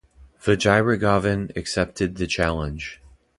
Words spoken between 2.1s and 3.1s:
the challenge.